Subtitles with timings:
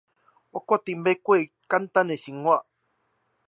[0.03, 0.07] 我決定
[1.67, 2.65] 簡單的生活